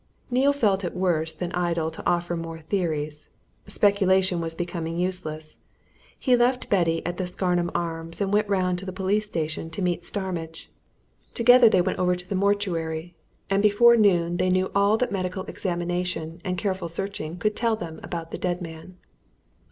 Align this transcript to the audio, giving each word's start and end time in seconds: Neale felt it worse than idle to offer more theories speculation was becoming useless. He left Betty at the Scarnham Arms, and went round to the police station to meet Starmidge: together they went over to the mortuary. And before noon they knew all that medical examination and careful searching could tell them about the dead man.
Neale 0.31 0.51
felt 0.51 0.83
it 0.83 0.95
worse 0.95 1.31
than 1.35 1.51
idle 1.51 1.91
to 1.91 2.03
offer 2.09 2.35
more 2.35 2.57
theories 2.61 3.37
speculation 3.67 4.41
was 4.41 4.55
becoming 4.55 4.97
useless. 4.97 5.57
He 6.17 6.35
left 6.35 6.71
Betty 6.71 7.05
at 7.05 7.17
the 7.17 7.27
Scarnham 7.27 7.69
Arms, 7.75 8.19
and 8.19 8.33
went 8.33 8.49
round 8.49 8.79
to 8.79 8.85
the 8.87 8.91
police 8.93 9.27
station 9.27 9.69
to 9.69 9.81
meet 9.83 10.03
Starmidge: 10.03 10.71
together 11.35 11.69
they 11.69 11.81
went 11.81 11.99
over 11.99 12.15
to 12.15 12.27
the 12.27 12.33
mortuary. 12.33 13.15
And 13.47 13.61
before 13.61 13.95
noon 13.95 14.37
they 14.37 14.49
knew 14.49 14.71
all 14.73 14.97
that 14.97 15.11
medical 15.11 15.43
examination 15.43 16.41
and 16.43 16.57
careful 16.57 16.89
searching 16.89 17.37
could 17.37 17.55
tell 17.55 17.75
them 17.75 17.99
about 18.01 18.31
the 18.31 18.39
dead 18.39 18.59
man. 18.59 18.97